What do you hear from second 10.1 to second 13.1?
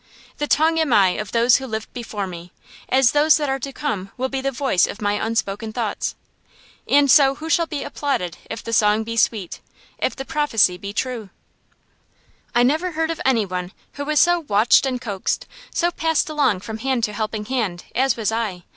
the prophecy be true? I never